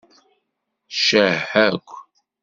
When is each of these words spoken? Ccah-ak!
Ccah-ak! 0.95 1.87